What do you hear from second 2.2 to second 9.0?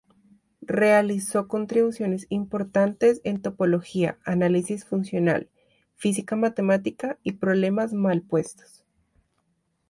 importantes en topología, análisis funcional, física matemática y problemas mal puestos.